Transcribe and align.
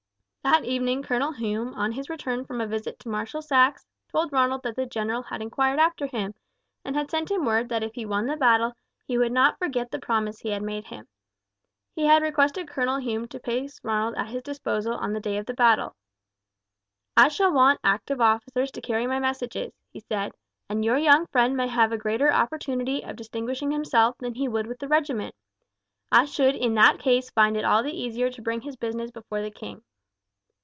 That 0.43 0.65
evening 0.65 1.03
Colonel 1.03 1.31
Hume 1.33 1.75
on 1.75 1.91
his 1.91 2.09
return 2.09 2.45
from 2.45 2.61
a 2.61 2.67
visit 2.67 2.97
to 3.01 3.09
Marshal 3.09 3.43
Saxe 3.43 3.85
told 4.11 4.31
Ronald 4.33 4.63
that 4.63 4.75
the 4.75 4.87
general 4.87 5.21
had 5.21 5.39
inquired 5.39 5.77
after 5.79 6.07
him, 6.07 6.33
and 6.83 6.95
had 6.95 7.11
sent 7.11 7.29
him 7.29 7.45
word 7.45 7.69
that 7.69 7.83
if 7.83 7.93
he 7.93 8.07
won 8.07 8.25
the 8.25 8.35
battle 8.35 8.73
he 9.05 9.19
would 9.19 9.31
not 9.31 9.59
forget 9.59 9.91
the 9.91 9.99
promise 9.99 10.39
he 10.39 10.49
had 10.49 10.63
made 10.63 10.85
him. 10.87 11.07
He 11.93 12.05
had 12.07 12.23
requested 12.23 12.67
Colonel 12.67 12.97
Hume 12.97 13.27
to 13.27 13.39
place 13.39 13.79
Ronald 13.83 14.15
at 14.15 14.29
his 14.29 14.41
disposal 14.41 14.95
on 14.95 15.13
the 15.13 15.19
day 15.19 15.37
of 15.37 15.45
the 15.45 15.53
battle. 15.53 15.95
"'I 17.15 17.27
shall 17.27 17.53
want 17.53 17.79
active 17.83 18.19
officers 18.19 18.71
to 18.71 18.81
carry 18.81 19.05
my 19.05 19.19
messages,' 19.19 19.73
he 19.93 19.99
said, 19.99 20.31
'and 20.67 20.83
your 20.83 20.97
young 20.97 21.27
friend 21.27 21.55
may 21.55 21.67
have 21.67 21.91
a 21.91 21.99
greater 21.99 22.33
opportunity 22.33 23.03
of 23.03 23.15
distinguishing 23.15 23.69
himself 23.69 24.17
than 24.17 24.33
he 24.33 24.47
would 24.47 24.65
with 24.65 24.79
the 24.79 24.87
regiment. 24.87 25.35
I 26.11 26.25
should 26.25 26.55
in 26.55 26.73
that 26.73 26.97
case 26.97 27.29
find 27.29 27.55
it 27.55 27.63
all 27.63 27.83
the 27.83 27.95
easier 27.95 28.31
to 28.31 28.41
bring 28.41 28.61
his 28.61 28.75
business 28.75 29.11
before 29.11 29.43
the 29.43 29.51
king.' 29.51 29.83